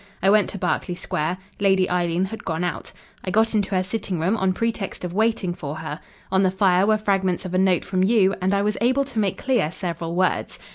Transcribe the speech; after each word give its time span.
I 0.23 0.31
went 0.31 0.49
to 0.49 0.57
Berkeley 0.57 0.95
Square. 0.95 1.37
Lady 1.59 1.87
Eileen 1.87 2.25
had 2.25 2.43
gone 2.43 2.63
out. 2.63 2.91
I 3.23 3.29
got 3.29 3.53
into 3.53 3.75
her 3.75 3.83
sitting 3.83 4.19
room 4.19 4.35
on 4.35 4.51
pretext 4.51 5.03
of 5.05 5.13
waiting 5.13 5.53
for 5.53 5.75
her. 5.75 5.99
On 6.31 6.41
the 6.41 6.49
fire 6.49 6.87
were 6.87 6.97
fragments 6.97 7.45
of 7.45 7.53
a 7.53 7.59
note 7.59 7.85
from 7.85 8.03
you, 8.03 8.33
and 8.41 8.51
I 8.55 8.63
was 8.63 8.77
able 8.81 9.05
to 9.05 9.19
make 9.19 9.37
clear 9.37 9.71
several 9.71 10.15
words. 10.15 10.57